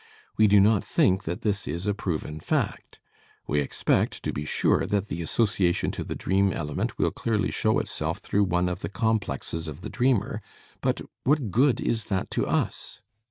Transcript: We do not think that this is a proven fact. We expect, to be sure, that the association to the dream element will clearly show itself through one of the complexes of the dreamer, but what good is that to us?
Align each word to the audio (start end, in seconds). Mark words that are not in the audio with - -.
We 0.35 0.47
do 0.47 0.59
not 0.59 0.83
think 0.83 1.25
that 1.25 1.41
this 1.41 1.67
is 1.67 1.85
a 1.85 1.93
proven 1.93 2.39
fact. 2.39 2.99
We 3.45 3.59
expect, 3.59 4.23
to 4.23 4.33
be 4.33 4.45
sure, 4.45 4.87
that 4.87 5.09
the 5.09 5.21
association 5.21 5.91
to 5.91 6.03
the 6.03 6.15
dream 6.15 6.51
element 6.51 6.97
will 6.97 7.11
clearly 7.11 7.51
show 7.51 7.77
itself 7.77 8.17
through 8.17 8.45
one 8.45 8.67
of 8.67 8.79
the 8.79 8.89
complexes 8.89 9.67
of 9.67 9.81
the 9.81 9.91
dreamer, 9.91 10.41
but 10.81 11.01
what 11.23 11.51
good 11.51 11.79
is 11.79 12.05
that 12.05 12.31
to 12.31 12.47
us? 12.47 13.03